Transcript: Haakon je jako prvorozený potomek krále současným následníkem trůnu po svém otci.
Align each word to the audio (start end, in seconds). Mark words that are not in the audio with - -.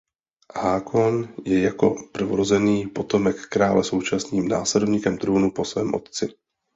Haakon 0.55 1.33
je 1.45 1.61
jako 1.61 1.95
prvorozený 2.11 2.87
potomek 2.87 3.45
krále 3.47 3.83
současným 3.83 4.47
následníkem 4.47 5.17
trůnu 5.17 5.51
po 5.51 5.65
svém 5.65 5.93
otci. 5.93 6.33